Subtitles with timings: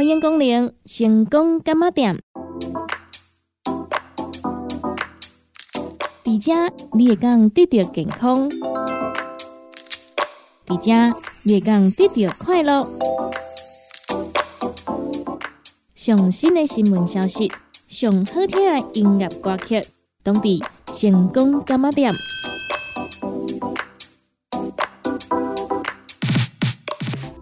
[0.00, 2.22] 欢迎光临成功干妈店。
[6.24, 8.48] 伫遮你会讲得到健康，
[10.66, 12.88] 伫遮你会讲得到快乐。
[15.94, 17.52] 上新的新闻消息，
[17.86, 19.84] 上好听的音乐歌曲，
[20.22, 22.10] 当地成功干妈店。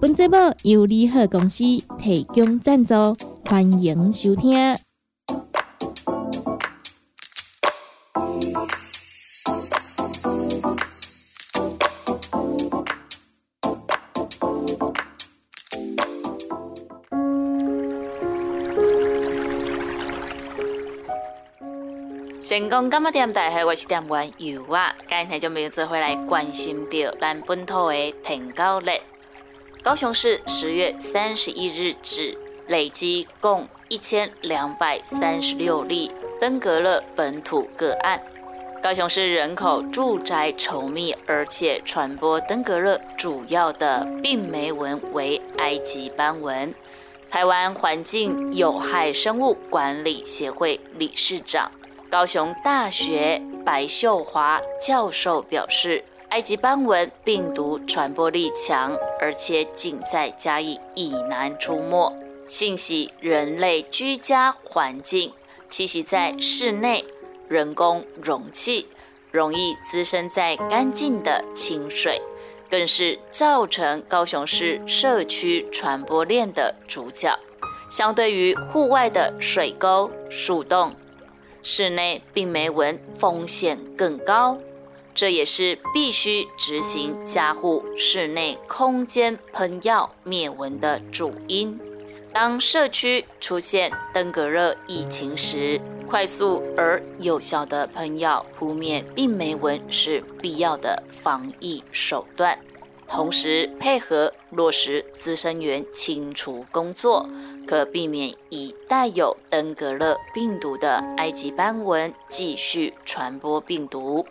[0.01, 1.65] 本节目由利好公司
[1.99, 2.95] 提供赞助，
[3.45, 4.77] 欢迎收听。
[22.41, 24.95] 成功干嘛点大家我是点玩油啊！
[25.09, 28.87] 今天就没有机会来关心到咱本土的停高日。
[29.83, 38.21] 高雄市十月三十一日止累计共一千两百三十六例登革热本土个案。
[38.83, 46.75] 高雄市人口住宅稠密，而且传播登革热主要的病媒蚊为埃及斑蚊。
[47.31, 51.71] 台湾环境有害生物管理协会理事长、
[52.11, 56.05] 高雄大学白秀华教授表示。
[56.31, 62.13] 埃及斑蚊病毒传播力强，而且仅在嘉义以南出没，
[62.47, 65.33] 性喜人类居家环境，
[65.71, 67.05] 栖息在室内
[67.49, 68.87] 人工容器，
[69.31, 72.21] 容易滋生在干净的清水，
[72.69, 77.39] 更是造成高雄市社区传播链的主角。
[77.91, 80.95] 相对于户外的水沟、树洞，
[81.63, 84.59] 室内并没蚊风险更高。
[85.19, 91.77] 这也是必须执行加护室内空间喷药灭蚊的主因。
[92.33, 102.57] 当社区出现登革热疫情时，快速而有效的喷药扑灭病媒蚊是必要的防疫手段。
[103.09, 107.29] 同时，配合落实滋生源清除工作，
[107.67, 114.25] 可避免以带有登革热病毒的埃及斑蚊继续传播病毒。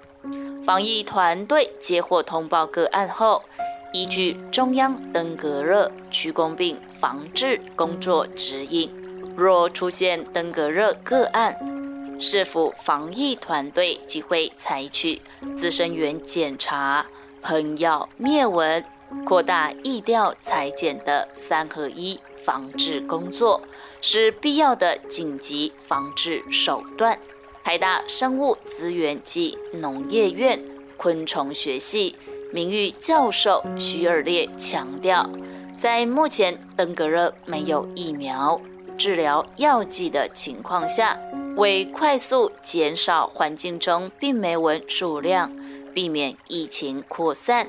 [0.64, 3.44] 防疫团队接获通报个案后，
[3.94, 8.92] 依据中央登革热驱公病防治工作指引，
[9.36, 11.58] 若出现登革热个案，
[12.20, 15.22] 市府防疫团队即会采取
[15.56, 17.06] 自身源检查、
[17.42, 18.84] 喷药灭蚊、
[19.26, 23.62] 扩大疫调裁剪的三合一防治工作，
[24.02, 27.18] 是必要的紧急防治手段。
[27.68, 30.58] 台大生物资源暨农业院
[30.96, 32.16] 昆虫学系
[32.54, 35.30] 名誉教授徐尔烈强调，
[35.78, 38.62] 在目前登革热没有疫苗、
[38.98, 41.20] 治疗药剂的情况下，
[41.58, 45.54] 为快速减少环境中病媒蚊数量，
[45.94, 47.68] 避免疫情扩散，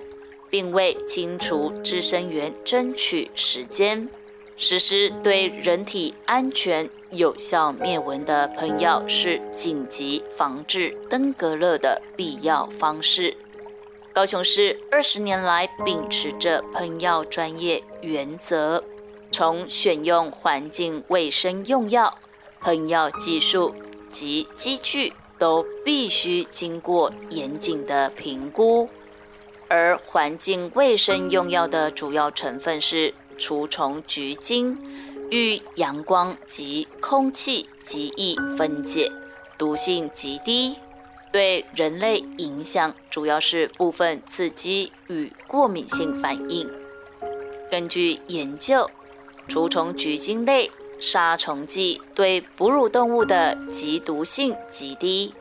[0.49, 4.09] 并为清除滋生源争取时间。
[4.57, 13.37] 实施对人体安全、有效灭蚊的喷药是紧急防治登革热的必要方式。
[14.13, 18.85] 高雄市二十年来秉持着喷药专业原则，
[19.31, 22.19] 从选用环境卫生用药、
[22.61, 23.75] 喷药技术
[24.11, 28.89] 及机具都必须经过严谨的评估。
[29.69, 33.15] 而环境卫生用药的主要成分是。
[33.41, 34.77] 除虫菊精
[35.31, 39.13] 遇阳光及空气极易分解，
[39.59, 40.77] 毒性极低，
[41.31, 46.69] 对人类影响主要是部分刺激与过敏性反应。
[47.71, 48.91] 根据研究，
[49.47, 55.35] 除虫菊精类杀虫剂对哺乳动物的极毒性极低，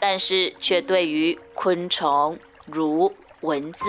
[0.00, 3.84] 但是却对于昆虫如蚊子。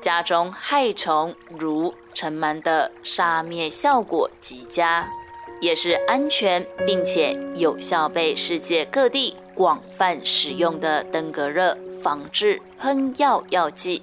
[0.00, 5.08] 家中害虫如尘螨的杀灭效果极佳，
[5.60, 14.02] 也是安全并且有效被世界各地广泛使用的登革热防治喷药药剂。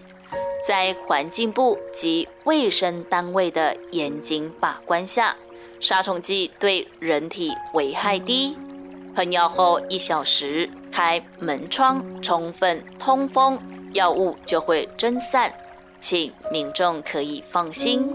[0.68, 5.36] 在环境部及卫生单位的严谨把关下，
[5.80, 8.58] 杀虫剂对人体危害低。
[9.16, 13.60] 喷药后一小时开门窗，充分通风，
[13.94, 15.52] 药物就会蒸散。
[16.00, 18.08] 请民众可以放心。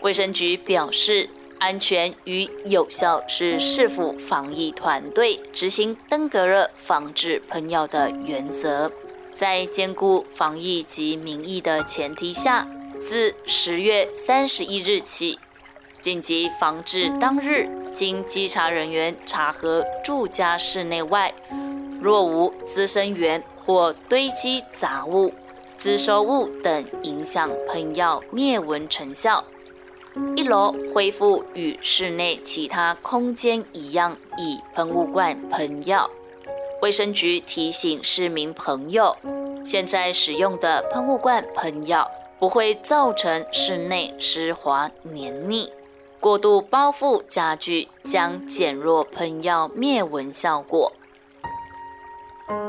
[0.00, 1.28] 卫生局表示，
[1.58, 8.92] 安全与有效是市府防疫团队执行登革热防治喷药的原则。
[9.32, 12.66] 在兼顾防疫及民意的前提下，
[13.00, 15.38] 自十月三十一日起，
[16.00, 21.32] 紧急防治当日经稽查人员查核住家室内外，
[22.00, 25.32] 若无滋生源或堆积杂物、
[25.78, 29.44] 滋收物等影响喷药灭蚊成效。
[30.34, 36.10] 一楼恢复与室内其他空间一样，以喷雾罐喷药。
[36.82, 39.16] 卫生局提醒市民朋友，
[39.64, 42.10] 现在使用的喷雾罐喷药
[42.40, 45.72] 不会造成室内湿滑黏腻，
[46.18, 50.92] 过度包覆家具将减弱喷药灭蚊效果。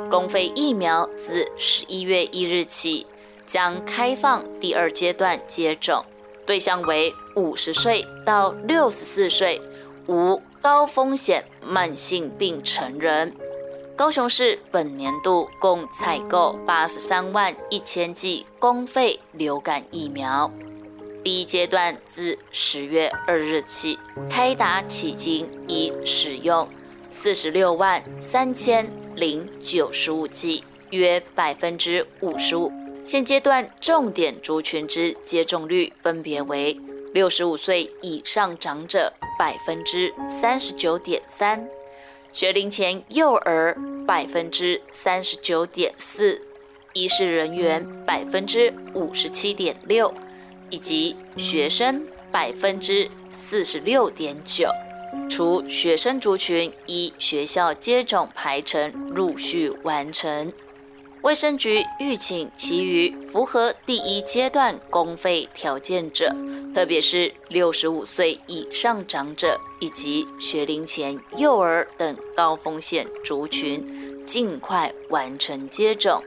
[0.09, 3.05] 公费疫苗自十一月一日起
[3.45, 6.03] 将开放第二阶段接种，
[6.45, 9.61] 对象为五十岁到六十四岁
[10.07, 13.35] 无高风险慢性病成人。
[13.95, 20.49] 高雄市本年度共采购八十三万一千剂公费流感疫苗，
[21.23, 23.99] 第一阶段自十月二日起
[24.29, 26.67] 开打迄今已使用
[27.09, 32.71] 四十六万三千零九十五剂，约百分之五十五。
[33.03, 36.79] 现阶段重点族群之接种率分别为
[37.13, 41.67] 六十五岁以上长者百分之三十九点三。
[42.31, 43.77] 学龄前幼儿
[44.07, 46.41] 百分之三十九点四，
[46.93, 50.13] 医事人员百分之五十七点六，
[50.69, 54.69] 以及学生百分之四十六点九。
[55.39, 60.51] 除学生族群依学校接种排程陆续完成。
[61.21, 66.35] 卫生局预请其余符合第一阶段公费条件者，
[66.75, 76.21] 特别是六十五岁以上长者以及学龄前幼儿等高风险族群，尽快完成接种，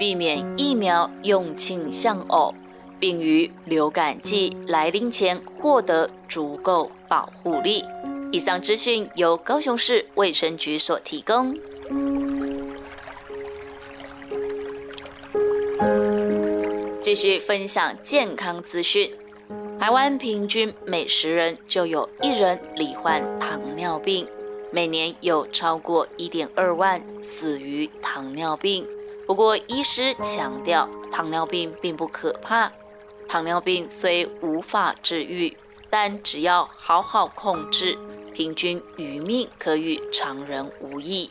[0.00, 2.52] 避免疫苗用罄向偶，
[2.98, 7.84] 并于流感季来临前获得足够保护力。
[8.30, 11.58] 以上资讯由高雄市卫生局所提供。
[17.00, 19.10] 继续分享健康资讯。
[19.78, 24.28] 台湾平均每十人就有一人罹患糖尿病，
[24.70, 28.86] 每年有超过一点二万死于糖尿病。
[29.26, 32.70] 不过，医师强调，糖尿病并不可怕。
[33.26, 35.56] 糖尿病虽无法治愈，
[35.88, 37.96] 但只要好好控制，
[38.38, 41.28] 平均余命可与常人无异。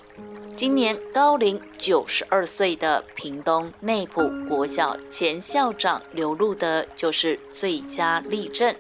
[0.58, 8.76] 今年高龄九十二岁的屏东内埔国小前校长刘路德就是最佳例证。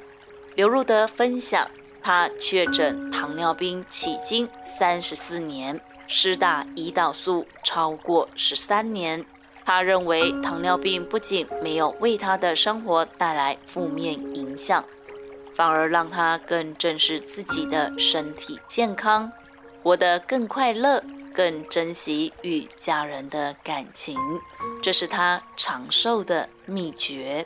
[0.56, 1.71] 刘路德分享，
[2.03, 9.25] 他确诊糖尿病迄今三十四年，施打胰岛素超过十三年。
[9.63, 14.83] 他认为糖尿病不仅没有为他的生活带来负面影响，
[15.57, 19.31] 反而让他更正视自己的身体健康，
[19.81, 21.04] 活得更快乐。
[21.33, 24.18] 更珍惜与家人的感情，
[24.81, 27.45] 这是他长寿的秘诀。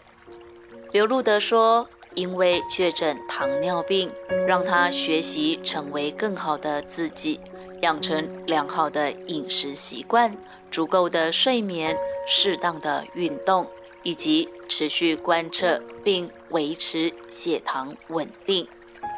[0.94, 4.10] 刘路德说：“因为确诊糖尿病，
[4.48, 7.42] 让他学习成为更好的自己，
[7.82, 10.38] 养成良好的饮食习惯、
[10.70, 13.68] 足够的睡眠、适当的运动，
[14.04, 18.68] 以及持续观测并维持血糖稳定。”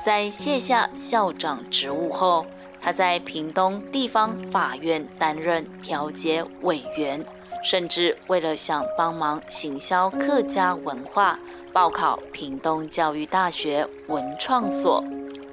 [0.04, 2.46] 在卸下校长职务后。
[2.86, 7.26] 他在屏东地方法院担任调解委员，
[7.64, 11.40] 甚至为了想帮忙行销客家文化，
[11.72, 15.02] 报考屏东教育大学文创所，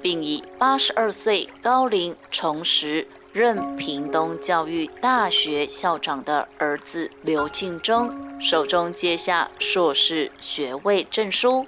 [0.01, 11.65] 并以八十二岁高龄重拾任屏东教育大学校长的儿子刘庆忠手中接下硕士学位证书，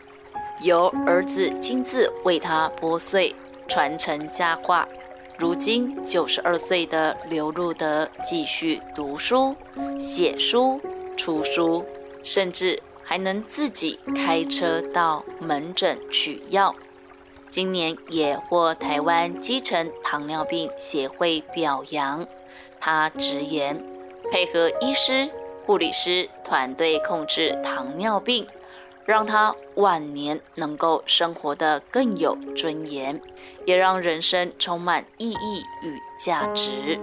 [0.60, 3.34] 由儿子亲自为他拨穗，
[3.66, 4.86] 传承佳话。
[5.38, 9.56] 如今九十二岁的刘路德继续读书、
[9.98, 10.82] 写书、
[11.16, 11.86] 出书，
[12.24, 16.76] 甚至还能自己开车到门诊取药。
[17.54, 22.26] 今年也获台湾基层糖尿病协会表扬。
[22.80, 23.80] 他直言，
[24.32, 25.30] 配合医师、
[25.64, 28.48] 护理师团队控制糖尿病。
[29.06, 33.22] 让他晚年能够生活得更有尊严，
[33.66, 36.98] 也让人生充满意义与价值。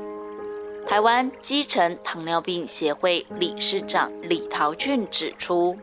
[0.86, 5.76] 台湾基层糖尿病协会理事长李桃俊指出，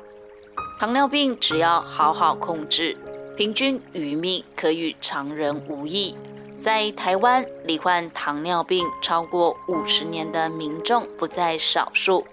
[0.80, 2.98] 糖尿病只要好好控制，
[3.38, 6.16] 平均余命可与常人无异。
[6.58, 12.26] 在台湾，罹患糖尿病超过五十年的民众不在少数，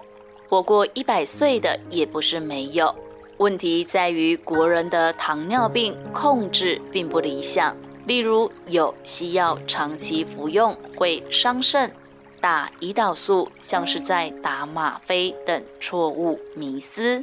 [0.49, 2.95] 活过一百岁的也不是没有。
[3.37, 11.93] 问题在于国人的糖尿病控制并不理想，例如有西药长期服用会伤肾，
[12.41, 17.23] 打胰岛素像是在打吗啡等错误迷思。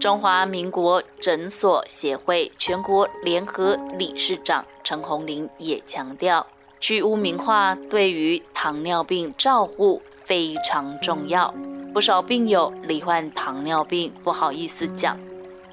[0.00, 6.46] 中华民国诊所协会全国联合理事长陈红林也强调，
[6.80, 11.54] 去污名化对于糖尿病照护非常重要。
[11.92, 15.18] 不少病友罹患糖尿病不好意思讲，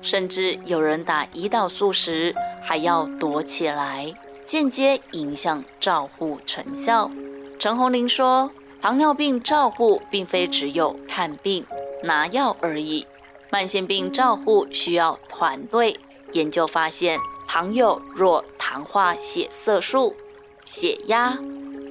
[0.01, 2.33] 甚至有人打胰岛素时
[2.63, 4.13] 还要躲起来，
[4.45, 7.11] 间接影响照护成效。
[7.59, 8.49] 陈红林说，
[8.81, 11.65] 糖尿病照护并非只有看病
[12.03, 13.05] 拿药而已。
[13.51, 15.97] 慢性病照护需要团队
[16.33, 20.15] 研究发现，糖友若糖化血色素、
[20.65, 21.37] 血压、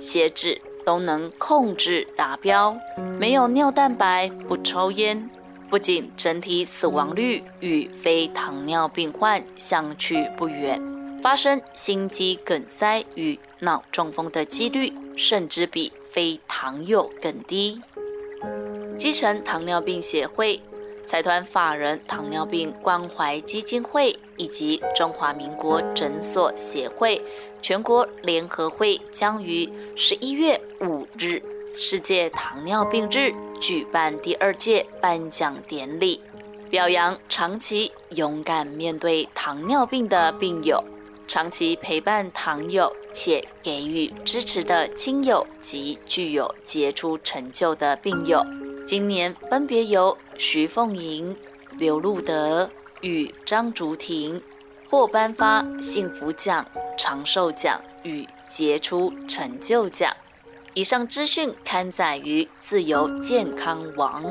[0.01, 2.77] 血脂都能控制达标，
[3.19, 5.31] 没有尿蛋白，不抽烟，
[5.71, 10.83] 不仅整体死亡率与非糖尿病患相去不远，
[11.23, 17.81] 发生心肌梗塞与脑中风的几率甚至比非糖友更低。
[18.99, 20.61] 基层糖尿病协会。
[21.05, 27.23] 财团法人糖尿病关怀基金会以及中华民国诊所协会
[27.61, 31.43] 全国联合会将于十一月五日
[31.77, 36.21] 世界糖尿病日举办第二届颁奖典礼，
[36.71, 40.83] 表扬长期勇敢面对糖尿病的病友，
[41.27, 48.45] 长期陪伴糖友且给予支持的亲友及具有杰出成就的病友。
[48.87, 51.37] 今年分别由徐凤莹、
[51.79, 54.41] 刘路德与张竹婷
[54.89, 56.67] 获颁发幸福奖、
[56.99, 60.15] 长寿奖与杰出成就奖。
[60.75, 64.25] 以上资讯刊载于自由健康网。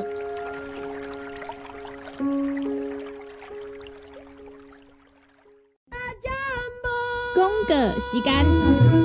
[7.33, 9.02] 公个时间。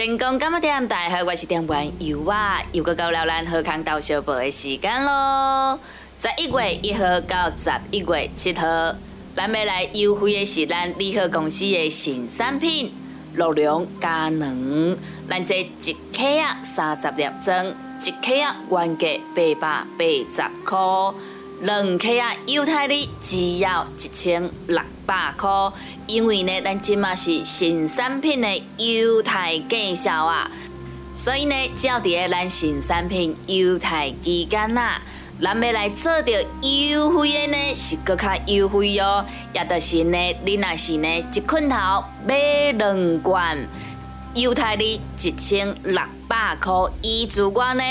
[0.00, 5.78] 成功今日点大好，我是点玩油啊，又个到了咱贺康到小报的时间咯。
[6.18, 8.66] 十一月一号到十一月七号，
[9.36, 12.90] 咱要来优惠的是咱利和公司的新产品——
[13.36, 14.96] 六量加能。
[15.28, 20.78] 咱这一克啊三十粒装，一克啊原价八百八十块。
[21.60, 25.50] 两克啊，犹太哩只要一千六百块，
[26.06, 30.50] 因为呢，咱即嘛是新产品的犹太介绍啊，
[31.12, 35.02] 所以呢，只要伫个咱新产品犹太期间呐，
[35.42, 41.76] 咱要来做着优惠的呢，是搁较优惠哦，也就是呢，你若是呢一捆头
[42.26, 43.68] 买两罐
[44.32, 44.82] 犹太的
[45.18, 47.82] 一千六百块，伊主管呢，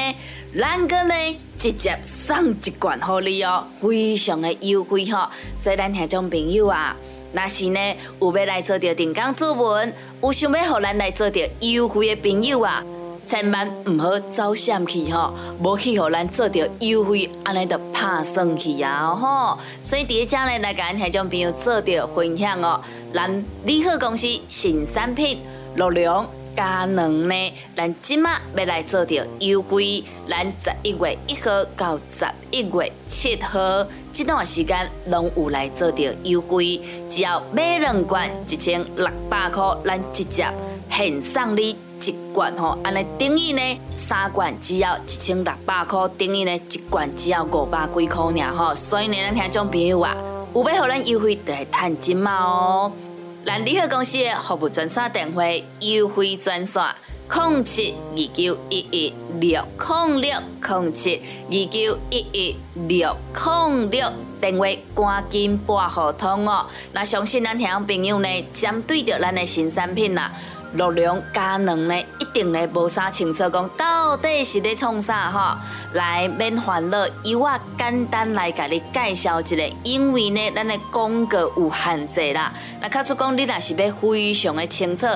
[0.58, 1.14] 咱个呢。
[1.60, 5.30] 直接送一罐给你哦，非常的优惠哈！
[5.58, 6.96] 所以咱听众朋友啊，
[7.34, 7.80] 若是呢
[8.22, 12.82] 有要来做着定岗主文，有想要和咱来做着优惠的朋友啊，
[13.28, 19.60] 千万唔好走闪去哈，无去和咱做着优惠，安尼就拍算去啊吼！
[19.82, 22.80] 所以第一讲呢来跟听众朋友做着分享哦，
[23.14, 25.40] 咱利好公司新产品
[25.76, 26.26] 六量。
[26.56, 33.60] 加能呢，咱即马要来做着优惠，咱十一月一号到十一月七号
[34.12, 40.48] 这段时间拢有来做着优惠，只要买两罐一千六百块，咱直接
[40.90, 50.16] 现送你一罐吼，安尼等于呢三罐只要一千六百块，等于呢一罐只要五百几块尔吼，所以呢咱听众朋友啊，
[50.54, 52.92] 有要互咱优惠，就来趁即马哦。
[53.46, 55.44] 咱利合公司的服务专线电话
[55.80, 56.84] 优惠专线：
[57.30, 66.68] 零七二九一一六零六零七二九一一六零六，电话赶紧拨合通哦。
[66.92, 70.32] 那相信咱听众朋友呢，针对着咱的新产品啦。
[70.74, 75.58] 六量加能呢，一定呢无啥清楚讲到底是咧创啥吼，
[75.94, 82.54] 来免烦恼，由我简单来甲你介绍一下，因为呢，咱的广告有限制啦。
[82.82, 85.08] 那卡出讲，你若是要非常的清楚。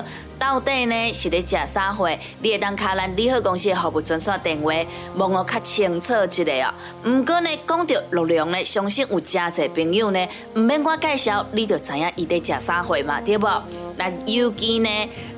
[0.43, 2.09] 到底呢是咧食啥货？
[2.41, 4.73] 你会当敲咱利好公司的服务专线电话，
[5.15, 6.73] 问我较清楚一下哦。
[7.05, 13.47] 毋过呢，讲到六量呢，相信有真侪朋友呢，毋免我介绍，你就知影伊咧食啥货嘛，对不？
[13.95, 14.89] 那尤其呢，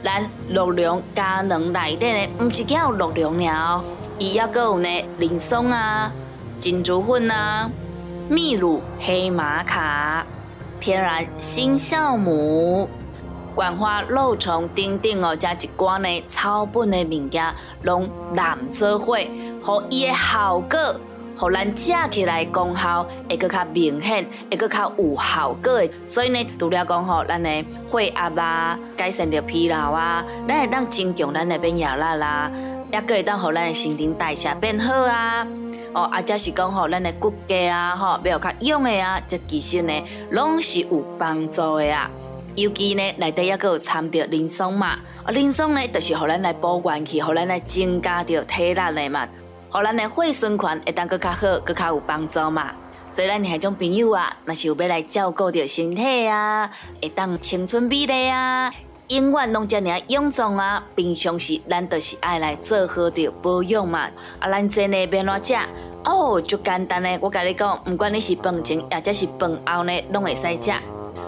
[0.03, 3.83] 咱六量加能内底呢，毋是只有六量了，
[4.17, 6.11] 伊抑佫有呢，林松啊、
[6.59, 7.69] 珍珠粉啊、
[8.27, 10.25] 秘鲁黑玛卡、
[10.79, 12.89] 天然新酵母。
[13.55, 17.45] 桂花、肉虫、等等哦，加一寡呢草本的物件，
[17.83, 19.17] 拢染做伙，
[19.63, 20.79] 互伊的效果，
[21.37, 25.81] 互咱食起来功效会搁较明显，会搁较有效果。
[26.05, 27.49] 所以呢，除了讲吼，咱的
[27.89, 32.51] 血压啊，改善着疲劳啊，咱会当增强咱的免疫力啦，
[32.91, 35.47] 也搁会当互咱的新陈代谢变好啊。
[35.93, 39.93] 哦，啊，则是讲吼，咱的骨骼啊，吼，要较勇的啊，这其实呢，
[40.31, 42.11] 拢是有帮助的啊。
[42.55, 49.27] 尤其呢，内底也有掺着磷酸嘛，啊，磷酸呢，就是互咱来补元气，互咱来增加着体力的嘛，
[49.69, 52.71] 互咱的血循环会当搁较好，搁较有帮助嘛。
[53.11, 56.69] 所以咱遐种朋友啊，若是有要来照顾着身体啊，
[57.01, 58.73] 会当青春美丽啊，
[59.09, 64.09] 永远拢遮尔臃肿啊，平常时咱都是爱来做好着保养嘛。
[64.39, 65.55] 啊，咱真呢变怎食？
[66.05, 70.71] 哦，就简单呢，我甲你讲，毋管你是饭前，或者是饭后呢，拢会使食。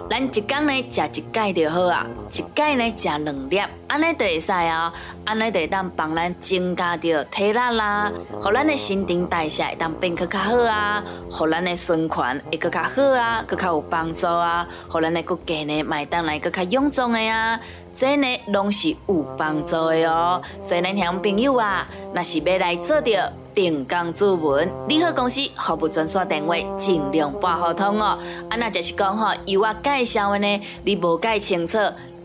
[0.10, 4.94] 咱一工呢食一盖就好啊，一盖呢食两粒，安尼就会使啊，
[5.26, 8.10] 安尼就会当帮咱增加着体力啦，
[8.42, 17.60] 互咱的新陈代谢会当变去较好啊，互咱的循环会搁较好啊，搁较有帮助啊，互咱的骨骼呢会当来较臃肿的啊，
[17.94, 20.42] 这呢拢是有帮助的哦。
[20.62, 23.34] 所以咱乡朋友啊，若是要来做着。
[23.58, 28.16] 定岗注文，你好公司服务专线电话尽量拨好通哦。
[28.50, 31.80] 啊，那就是讲吼，由我介绍的呢，你无介清楚，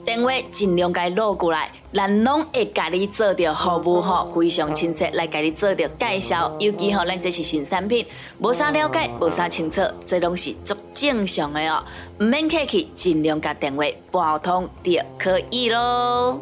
[0.05, 6.55] 电话尽量该录过来，咱拢会甲你做着服务吼，非常亲切来甲你做着介绍。
[6.59, 8.05] 尤其吼，咱这是新产品，
[8.39, 11.83] 无啥了解，无啥清楚，这拢是足正常的哦。
[12.19, 16.39] 唔免客气，尽量甲电话拨通就可以咯。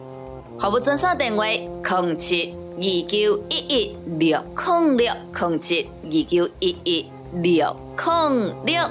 [0.59, 1.45] 服务专线电话：
[1.89, 2.53] 空七。
[2.83, 7.05] 二九一一六空六空七二九一一
[7.43, 8.83] 六空六。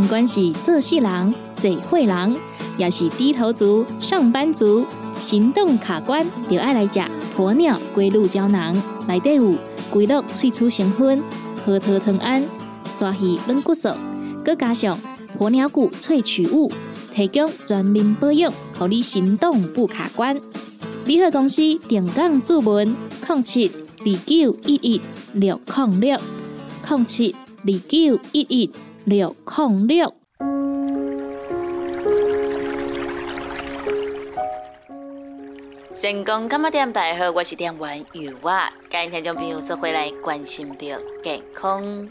[0.00, 2.38] 不管是做事人、嘴会人，
[2.78, 4.86] 也是低头族、上班族、
[5.18, 6.98] 行动卡关，就爱来吃
[7.36, 8.74] 鸵鸟龟鹿胶囊。
[9.06, 9.54] 内底有
[9.90, 11.22] 龟鹿萃取成分，
[11.66, 12.42] 核桃藤胺、
[12.90, 13.90] 刷鱼软骨素，
[14.42, 14.98] 再加上
[15.38, 16.72] 鸵鸟骨萃取物。
[17.14, 20.40] 提供全面保养，让你行动不卡关。
[21.04, 22.96] 联合公司电讲注文：
[23.28, 25.00] 零七二九一一
[25.32, 26.18] 六零六
[26.88, 28.70] 零七二九一一
[29.04, 30.14] 六零六。
[35.92, 36.90] 成功干嘛店？
[36.90, 42.08] 大家好，我是店员雨娃，今天听众朋友做回来关心的健康。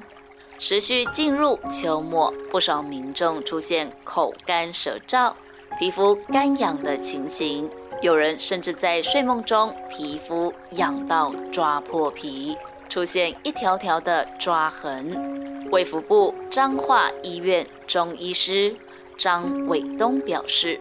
[0.59, 5.33] 持续进入秋末，不少民众出现口干舌燥、
[5.79, 7.69] 皮肤干痒的情形，
[8.01, 12.57] 有人甚至在睡梦中皮肤痒到抓破皮，
[12.89, 15.69] 出现一条条的抓痕。
[15.71, 18.75] 卫福部彰化医院中医师
[19.15, 20.77] 张伟东表示，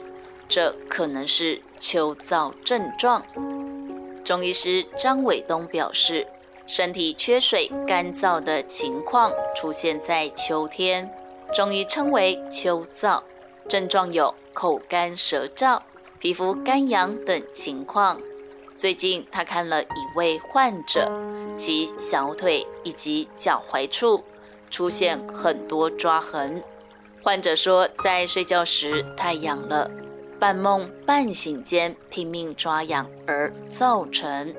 [0.48, 3.22] 这可能是秋燥症状。
[4.24, 6.26] 中医师张伟东表示。
[6.68, 11.10] 身体缺水、干燥的情况出现在秋天，
[11.54, 13.22] 中医称为秋燥，
[13.66, 15.80] 症状有口干舌燥、
[16.18, 18.20] 皮肤干痒等情况。
[18.76, 21.10] 最近他看了一位患者，
[21.56, 24.22] 其小腿以及脚踝处
[24.70, 26.62] 出现很多抓痕。
[27.22, 29.90] 患者说，在睡觉时太痒了，
[30.38, 34.54] 半梦半醒间拼命抓痒而造成。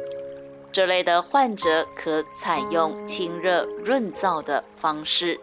[0.80, 5.38] 这类的患者可采用清热润燥的方式，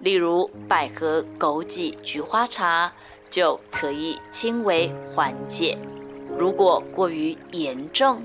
[0.00, 2.92] 例如百合、枸杞、菊花茶，
[3.30, 5.78] 就可以轻微缓解。
[6.38, 8.22] 如果过于严重，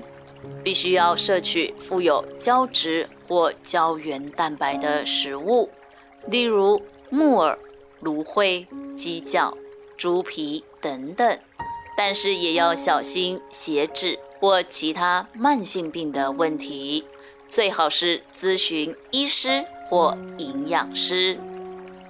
[0.62, 5.70] 必须要摄取富有胶质或胶原蛋白的食物，
[6.26, 7.58] 例如木耳、
[8.00, 9.56] 芦荟、鸡脚、
[9.96, 11.38] 猪皮等等。
[11.96, 14.18] 但是也要小心血脂。
[14.40, 17.04] 或其他慢性病的问题，
[17.46, 21.38] 最好是咨询医师或营养师。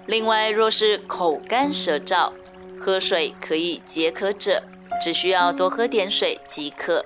[0.06, 2.32] 另外，若是口干舌燥，
[2.78, 4.62] 喝水可以解渴者，
[5.02, 7.04] 只需要多喝点水即可。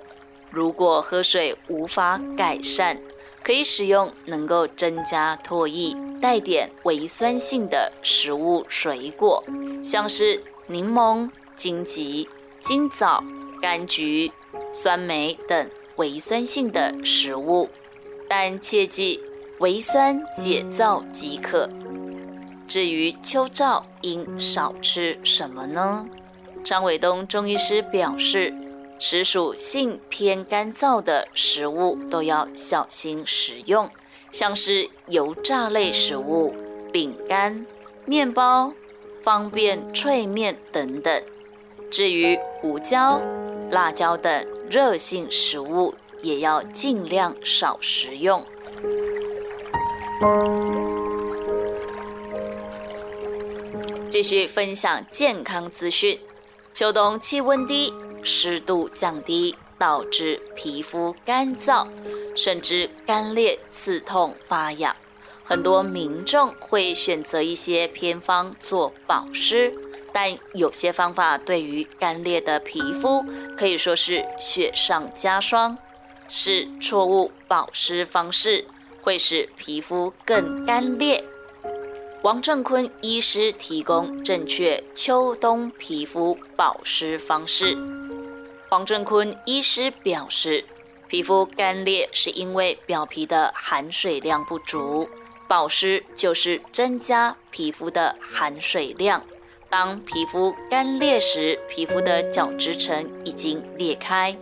[0.51, 3.01] 如果喝水无法改善，
[3.43, 9.43] 可以使用能够增加唾液、带点微酸性的食物水果，
[9.83, 12.29] 像是柠檬、荆棘、
[12.61, 13.25] 金枣、
[13.61, 14.31] 柑橘。
[14.71, 17.69] 酸梅等微酸性的食物，
[18.29, 19.21] 但切记
[19.59, 21.69] 微酸解燥即可。
[22.67, 26.07] 至于秋燥应少吃什么呢？
[26.65, 28.55] 张伟东中医师表示，
[28.99, 33.91] 实属性偏干燥的食物都要小心食用，
[34.33, 36.55] 像是油炸类食物、
[36.91, 37.67] 饼干、
[38.07, 38.73] 面包、
[39.23, 41.23] 方便脆面等等。
[41.91, 43.21] 至于胡椒、
[43.75, 48.47] 辣椒等热性食物，也要尽量少食用。
[54.09, 56.21] 继续分享健康资讯。
[56.73, 61.89] 秋冬气温低，湿度降低，导致皮肤干燥，
[62.37, 64.95] 甚至干裂、刺痛、发痒。
[65.43, 69.75] 很多民众会选择一些偏方做保湿，
[70.15, 73.25] 但有些方法对于干裂的皮肤
[73.57, 75.77] 可以说是雪上加霜，
[76.29, 78.65] 是错误保湿方式，
[79.03, 81.25] 会使皮肤更干裂。
[82.23, 87.77] 王正坤医师提供正确秋冬皮肤保湿方式。
[88.71, 90.65] 王正坤医师表示，
[91.09, 95.09] 皮肤干裂是因为表皮的含水量不足。
[95.47, 99.23] 保湿就是增加皮肤的含水量。
[99.77, 104.37] 当皮肤干裂时，皮肤的角质层已经裂开，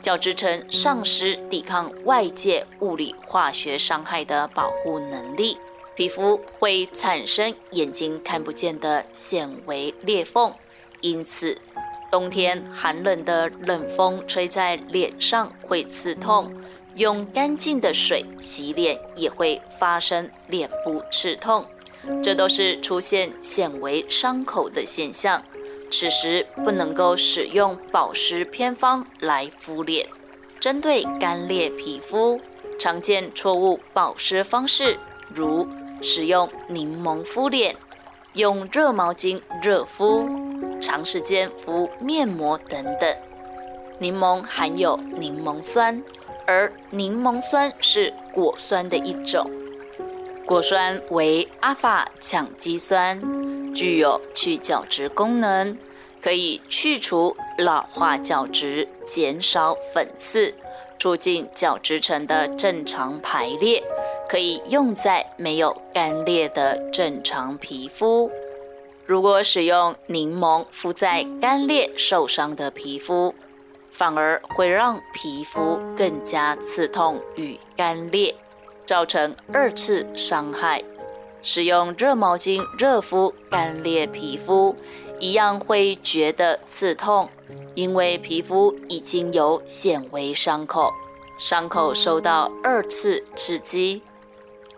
[0.00, 5.58] 角质层丧失抵抗外界物理化学伤害的保护能力，
[5.94, 10.54] 皮肤会产生眼睛看不见的显微裂缝。
[11.02, 11.54] 因此，
[12.10, 16.50] 冬天寒冷的冷风吹在脸上会刺痛。
[16.94, 21.66] 用干净的水洗脸也会发生脸部刺痛，
[22.22, 25.42] 这都是出现显微伤口的现象。
[25.90, 30.06] 此时不能够使用保湿偏方来敷脸。
[30.60, 32.40] 针对干裂皮肤，
[32.78, 34.98] 常见错误保湿方式
[35.34, 35.66] 如
[36.02, 37.74] 使用柠檬敷脸、
[38.34, 40.28] 用热毛巾热敷、
[40.80, 43.16] 长时间敷面膜等等。
[43.98, 46.02] 柠檬含有柠檬酸。
[46.50, 49.50] 而柠檬酸是果酸的一种，
[50.48, 53.20] 果酸为阿法羟基酸，
[53.74, 55.76] 具有去角质功能，
[56.22, 60.54] 可以去除老化角质，减少粉刺，
[60.98, 63.84] 促进角质层的正常排列，
[64.26, 68.30] 可以用在没有干裂的正常皮肤。
[69.04, 73.34] 如果使用柠檬敷在干裂受伤的皮肤，
[73.90, 78.34] 反而会让皮肤更加刺痛与干裂，
[78.88, 80.82] 造成二次伤害。
[81.42, 84.74] 使用热毛巾热敷干裂皮肤，
[85.20, 87.28] 一样会觉得刺痛，
[87.74, 90.90] 因为皮肤已经有显微伤口，
[91.38, 94.00] 伤口受到二次刺激。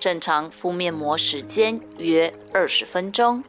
[0.01, 3.45] 正常敷面膜时间约二十分钟。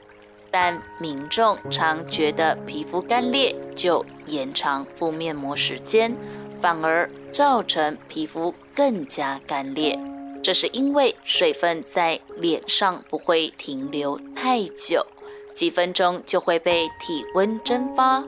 [0.52, 6.16] 但民众常觉得皮肤干裂，就延长敷面膜时间，
[6.60, 9.98] 反而造成皮肤更加干裂。
[10.42, 15.06] 这是因为水分在脸上不会停留太久，
[15.54, 18.24] 几分钟就会被体温蒸发。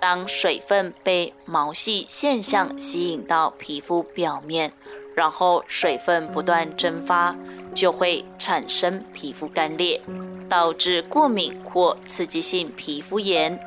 [0.00, 4.72] 当水分被毛细现象吸引到皮肤表面，
[5.14, 7.34] 然后水分不断蒸发，
[7.74, 10.00] 就会产生皮肤干裂。
[10.46, 13.58] 导致过敏或刺激性皮肤炎。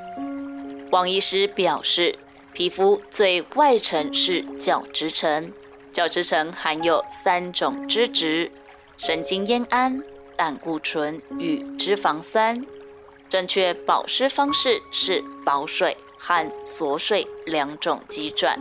[0.91, 2.15] 王医师表示，
[2.53, 5.51] 皮肤最外层是角质层，
[5.97, 8.51] 角质层含有三种脂质：
[8.99, 9.99] 神经烟胺、
[10.35, 12.63] 胆固醇与脂肪酸。
[13.27, 18.59] 正确保湿方式是保水和锁水两种机转。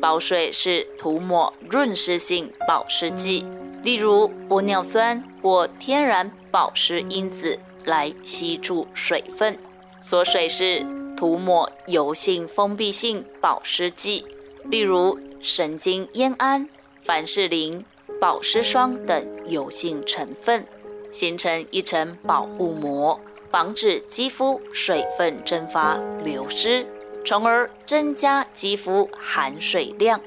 [0.00, 3.44] 保水是涂抹润湿性保湿剂。
[3.82, 9.58] 例如玻尿酸或天然保湿因子来吸住水分，
[9.98, 14.24] 锁水是涂抹油性封闭性保湿剂，
[14.66, 16.68] 例如神经烟胺、
[17.06, 17.84] 凡士林、
[18.20, 20.66] 保湿霜等油性成分，
[21.08, 26.84] 形成一层保护膜，防止肌肤水分蒸发流失，
[27.24, 30.20] 从而增加肌肤含水量。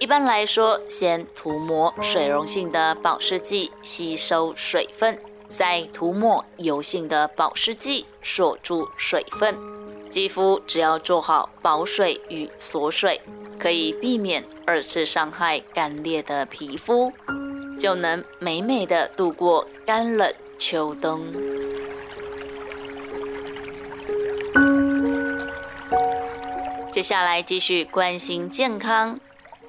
[0.00, 9.56] 一般来说，先涂抹水溶性的保湿剂吸收水分，再涂抹油性的保湿剂锁住水分。
[10.08, 13.20] 肌肤只要做好保水与锁水，
[13.60, 17.12] 可以避免二次伤害干裂的皮肤，
[17.76, 21.26] 就能美美的度过干冷秋冬。
[26.92, 29.18] 接下来继续关心健康。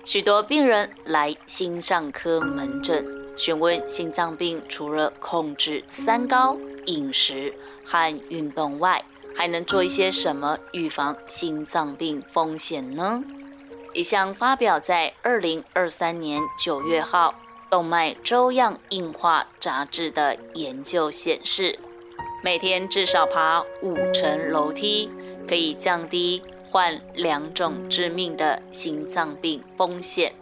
[0.04, 3.04] 许多病人来心脏科门诊
[3.36, 7.52] 询问心脏病，除了控制三高、饮食
[7.84, 9.04] 和运动外，
[9.36, 13.24] 还能做一些什么预防心脏病风险呢？
[13.94, 17.36] 一项发表在二零二三年九月号
[17.70, 21.78] 《动脉粥样硬化杂志》的研究显示，
[22.42, 25.12] 每天至少爬五层楼梯，
[25.46, 30.34] 可以降低患两种致命的心脏病风险。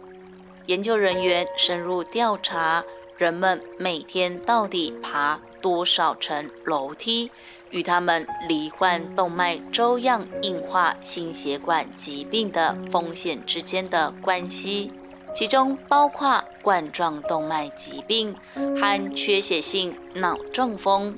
[0.66, 2.84] 研究人员深入调查
[3.16, 7.32] 人们每天到底爬多少层楼梯，
[7.70, 14.92] 与他们罹患动脉粥样硬化心血管疾病的风险之间的关系，
[15.34, 21.16] 其中包括冠状动脉疾病和缺血性脑中风。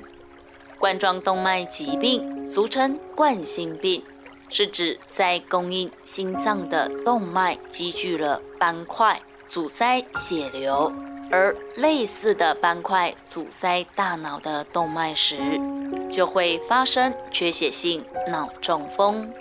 [0.78, 4.02] 冠状动脉疾病俗称冠心病，
[4.48, 10.90] 是指在供应心脏的动脉积聚了斑块，阻塞血流；
[11.30, 15.38] 而类似的斑块阻塞大脑的动脉时，
[16.12, 19.32] 就会发生缺血性脑中风。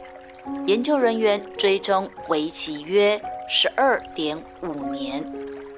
[0.65, 5.23] 研究人员追踪为期约十二点五年。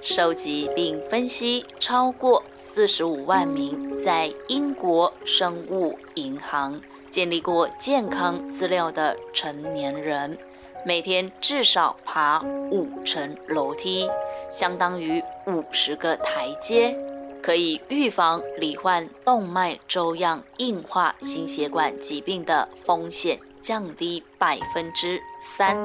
[0.02, 10.38] 收集并分析超过四十五万名在英国生物银行建立过健康资料的成年人，
[10.86, 14.10] 每天至少爬五层楼梯，
[14.52, 16.98] 相当于五十个台阶，
[17.44, 23.40] 可以预防罹患动脉粥样硬化心血管疾病的风险。
[23.62, 25.22] 降低百分之
[25.58, 25.78] 三，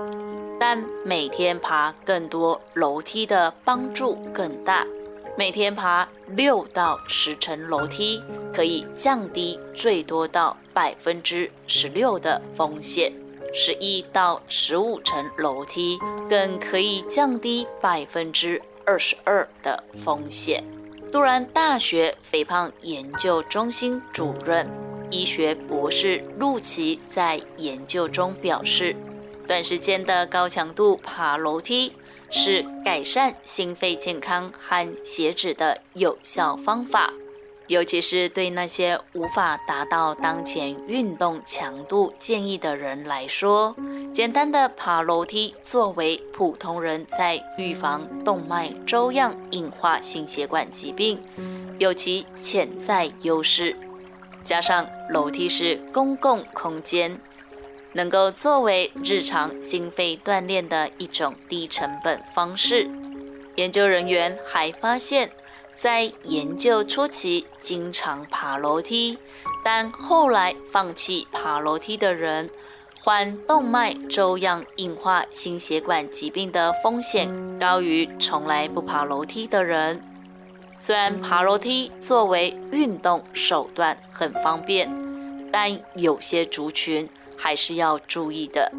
[0.59, 4.85] 但每天爬更多楼梯的帮助更大。
[5.37, 8.21] 每天爬六到十层楼梯，
[8.53, 13.12] 可以降低最多到百分之十六的风险；
[13.55, 15.97] 十一到十五层楼梯
[16.29, 20.64] 更可以降低百分之二十二的风险。
[21.11, 24.68] 杜兰大学肥胖研究中心主任。
[25.11, 28.94] 医学博士陆琪在研究中表示，
[29.47, 31.94] 短时间的高强度爬楼梯
[32.29, 37.11] 是改善心肺健康和血脂的有效方法，
[37.69, 43.77] 尤其是对那些无法达到当前运动强度建议的人来说，
[44.11, 51.23] 简单的爬楼梯作为普通人在预防动脉粥样硬化心血管疾病
[51.79, 53.77] 有其潜在优势。
[54.43, 57.21] 加上楼梯是公共空间，
[57.93, 62.89] 能够作为日常心肺锻炼的一种低成本方式。
[63.57, 65.31] 研究人员还发现，
[65.79, 69.17] 在研究初期经常爬楼梯，
[69.64, 72.51] 但后来放弃爬楼梯的人，
[73.01, 80.03] 患动脉粥样硬化心血管疾病的风险高于从来不爬楼梯的人。
[80.81, 84.91] 虽然爬楼梯作为运动手段很方便，
[85.53, 88.73] 但有些族群还是要注意的，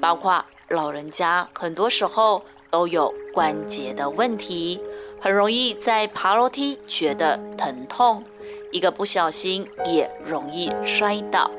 [0.00, 4.80] 包括老人家，很多时候都有关节的问题，
[5.24, 8.22] 很容易在爬楼梯觉得疼痛，
[8.70, 11.50] 一个不小心也容易摔倒，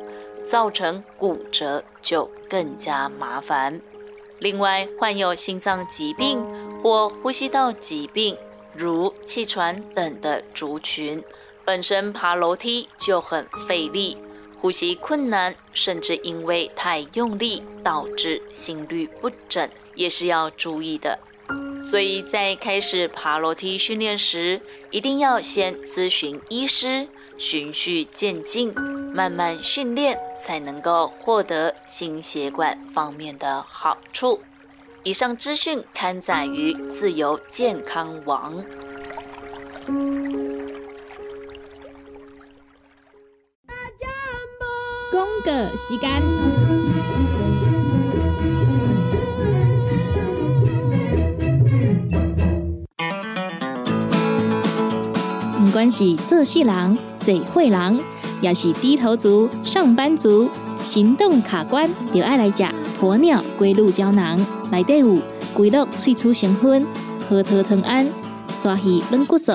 [0.46, 3.82] 造成骨折就更加麻烦。
[4.38, 6.46] 另外，患有心脏疾病
[6.84, 8.38] 或呼吸道疾病。
[8.72, 11.24] 如气喘等的族群，
[11.64, 14.16] 本身爬楼梯就很费力，
[14.60, 21.18] 呼吸困难，甚至因为太用力导致心律不整，也是要注意的。
[21.80, 27.08] 所以在开始爬楼梯训练时，一定要先咨询医师，
[27.38, 28.74] 循序渐进，
[29.14, 34.42] 慢慢训练，才能够获得心血管方面的好处。
[35.04, 38.64] 以上资讯刊载于自由健康网。
[45.12, 46.65] 公个时间，
[55.90, 58.00] 是做事人、做会人，
[58.42, 60.50] 也是低头族、上班族、
[60.82, 62.64] 行动卡关，就爱来食
[63.00, 64.40] 鸵鸟龟鹿胶囊。
[64.72, 65.18] 内底有
[65.54, 66.86] 龟鹿萃取成分，
[67.30, 68.08] 核桃藤胺、
[68.54, 69.54] 刷鱼软骨素，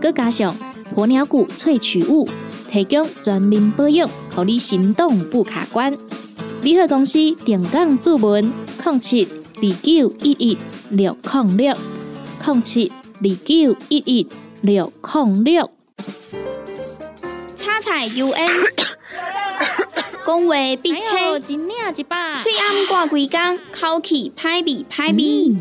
[0.00, 0.54] 佮加上
[0.94, 2.28] 鸵鸟骨萃取物，
[2.70, 5.96] 提供全面保养，让你行动不卡关。
[6.62, 8.52] 联合公司定岗注文：
[8.84, 10.58] 零七二九一一
[10.90, 11.76] 六零六
[12.44, 14.26] 零七二九一一
[14.60, 15.70] 六控六。
[17.54, 18.48] 叉彩 U N。
[20.26, 25.56] 讲话必清，嘴暗挂几工，口气歹味歹味。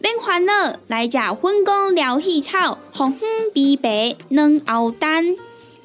[0.00, 5.36] 免烦恼，来食粉工疗气草，红粉枇杷软藕丹，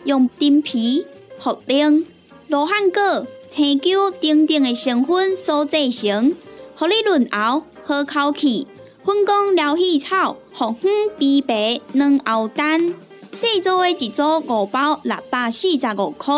[0.05, 1.05] 用丁皮、
[1.41, 2.05] 茯苓、
[2.47, 6.33] 罗汉果、青椒丁丁的成分所制成，
[6.75, 8.67] 互你润喉好口气。
[9.05, 10.89] 粉工疗气草，红粉
[11.19, 12.95] 枇杷软藕丹，
[13.33, 16.33] 细组的一组五包，六百四十五块。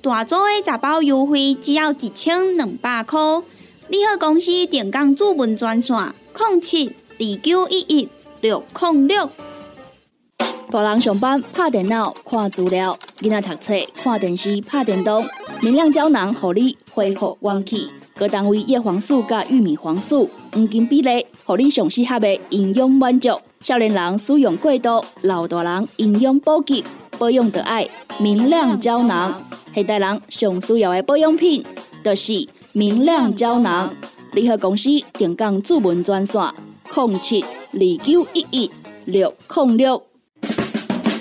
[0.00, 3.18] 大组的十包优惠只要一千两百块。
[3.88, 5.96] 你好，公司电工主文专线：
[6.38, 6.86] 零七
[7.18, 8.08] 二九一一
[8.40, 9.28] 六零六。
[10.70, 15.26] 大人上班拍电脑看资料，囡仔读册看电视拍电动。
[15.60, 17.90] 明亮胶囊，互你恢复元气。
[18.16, 23.30] 各单位叶黄素加玉米黄素黄金比例，互你上适合的营养满足。
[23.60, 26.84] 少年人使用过度，老大人营养补给，
[27.18, 27.88] 保养的爱
[28.20, 29.42] 明亮胶囊。
[29.74, 31.64] 现代人上需要的保养品，
[32.04, 33.92] 就是明亮胶囊。
[34.32, 36.40] 联合公司电讲主文专线：
[36.94, 38.70] 零七二九一一
[39.06, 40.00] 六零六。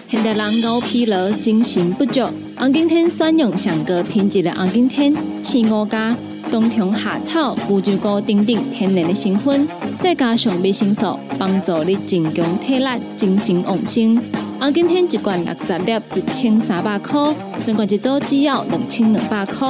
[0.08, 2.21] 现代人高疲劳、精神不足，
[2.56, 6.15] 红景天选用上个品质的红景天，青五加。
[6.53, 9.67] 冬虫夏草、乌鸡菇等等天然的成分，
[9.99, 12.87] 再加上维生素，帮助你增强体力、
[13.17, 14.15] 精神旺盛。
[14.59, 17.33] 啊，今天一罐六十粒，一千三百块；
[17.65, 19.67] 两罐一组，只要两千两百块。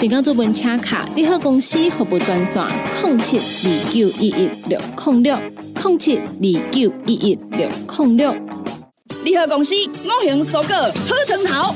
[0.00, 2.64] 订购做本车卡，你好公司服务专线：
[3.04, 5.38] 零七二九一一六零六
[5.84, 8.34] 零七二九一一六零六。
[9.24, 11.74] 你好公司五行蔬果好成头，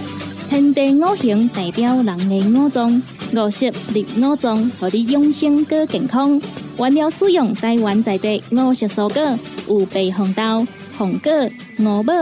[0.51, 3.01] 天地五行代表人的五脏。
[3.33, 6.41] 五色绿五脏，让你养生更健康。
[6.79, 9.38] 原料使用台湾在地五色蔬果，
[9.69, 11.33] 有白红豆、红果、
[11.79, 12.12] 五宝、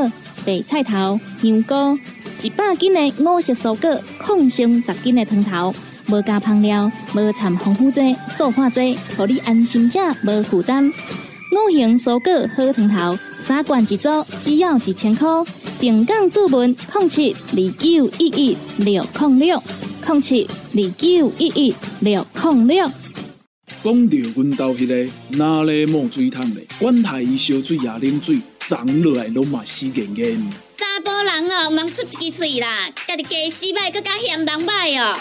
[0.45, 1.99] 白菜头、香菇，
[2.43, 5.75] 一百斤的五色蔬果，抗性十斤的汤头，
[6.09, 10.91] 无加香料，无掺防腐剂、塑化剂，让你安心吃，无负担。
[11.53, 14.09] 五行蔬果好汤头，三罐一组，
[14.41, 15.29] 只要一千块。
[15.79, 19.63] 平港注文控七二九一一六控六。
[20.07, 22.89] 空七二九一一六控六。
[23.83, 30.41] 讲到阮兜迄个哪里冒水桶的，管他伊烧水也啉水，长落来拢嘛死严严。
[30.77, 35.19] 查甫人哦，忙出一支嘴啦，家己家洗歹，更加嫌人歹哦。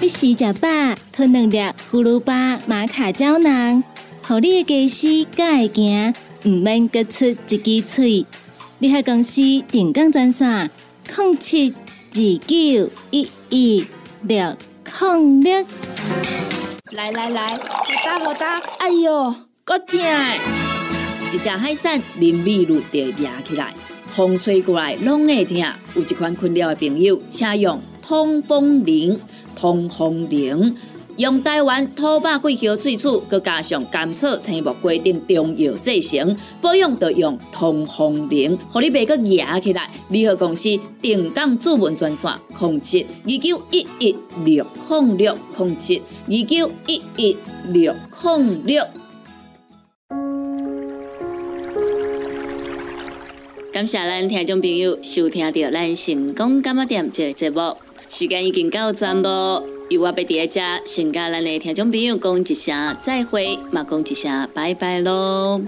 [0.00, 0.68] 你洗食饱，
[1.12, 1.58] 吞两粒
[1.90, 3.82] 葫芦巴、马卡胶囊，
[4.22, 8.24] 互你的家洗更会行，毋免各出一支嘴。
[8.78, 10.70] 你喺公司电工赚啥？
[11.12, 11.74] 空七。
[12.14, 13.86] 二九一一
[14.24, 14.54] 六
[15.42, 15.66] 零，
[16.90, 17.58] 来来来，好
[18.04, 19.98] 大好大，哎呦，够痛！
[21.32, 23.72] 一只海扇林密路就压起来，
[24.04, 25.56] 风吹过来拢会痛。
[25.94, 29.18] 有一款困扰的朋友，请用通风铃，
[29.56, 30.76] 通风铃。
[31.18, 39.90] 用台湾土白桂花萃取，佮加上甘草、青木规定中药制成，保养要用通风灵，互你袂佮压起来。
[40.08, 40.70] 联合公司
[41.02, 47.36] 定岗主文专线：零七二九一一六零六零七二九一一
[47.68, 48.82] 六零六。
[53.70, 57.76] 感谢咱听众朋友收听到咱成功干么店这节目，
[58.08, 59.62] 时间已经到站咯。
[59.92, 65.60] 由我被伫遮，先甲咱的听众朋友讲一声再会，嘛讲一声拜拜咯。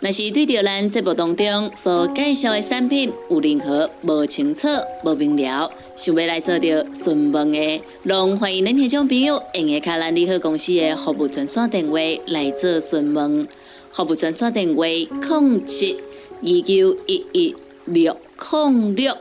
[0.00, 4.66] 若是对着咱节目当中所介绍的产品有任何无清楚、
[5.04, 13.46] 无明了，想要来做着询问的，拢欢迎恁听众朋友用下卡咱利好公司的服务专线电话来做询问。
[13.92, 15.96] 服务专线电话：零七
[16.42, 18.16] 二九一一六
[18.50, 19.16] 零六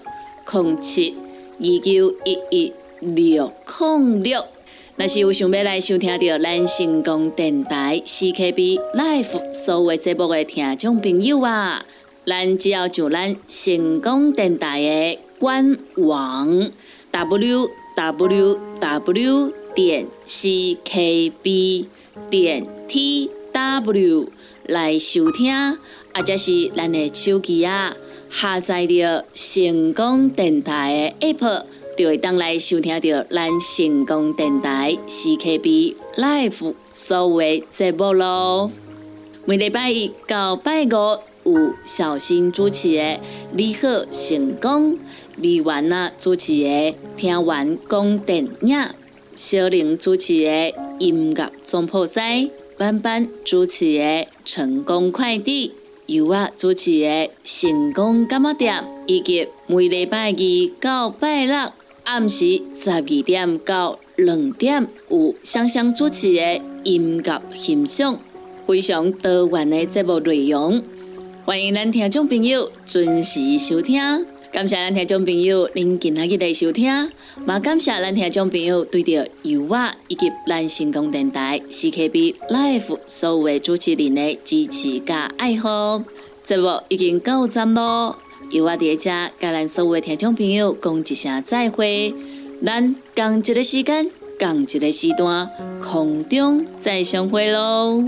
[0.51, 1.15] 零七
[1.59, 2.73] 二九一一。
[2.99, 4.43] 六零六，
[4.95, 11.85] 若是有想要来收听到咱成功电台 CKB Life 所有节目的听众朋友啊，
[12.25, 16.71] 咱只要就咱成功电台的官网
[17.11, 21.87] w w w 点 c k b
[22.31, 24.29] 点 t w
[24.65, 25.77] 来收听，
[26.13, 27.95] 或者是咱的手机啊
[28.29, 31.63] 下载着成功电台的 app。
[31.97, 38.71] 就会当来收听到咱成功电台 CKB Live 所有节目咯。
[39.45, 40.87] 每礼拜一到拜五
[41.43, 43.19] 有小新主持的
[43.51, 44.99] 你好成功，
[45.37, 48.77] 美完啊主持的听完讲电影，
[49.33, 55.71] 小玲主持的音乐总破塞，班班主持的成功快递，
[56.05, 60.35] 由我主持的成功干么店，以及每礼拜二
[60.79, 61.71] 到拜六。
[62.07, 68.17] 暗时十二点到两点有香香主持的音乐欣赏，
[68.65, 70.81] 非常多元的节目内容，
[71.43, 74.25] 欢迎咱听众朋友准时收听。
[74.53, 76.85] 感谢咱听众朋友您今日的收听，
[77.45, 86.01] 也感谢咱听众朋友对着油画以及咱成功电台 CKB Life 所有的主持人的支持加爱好。
[86.41, 88.17] 节目已经到站咯。
[88.51, 92.13] 由我伫诶遮甲咱所有诶听众朋友讲一声再会。
[92.65, 95.47] 咱共一个时间共一个时段
[95.79, 98.03] 空中再相会喽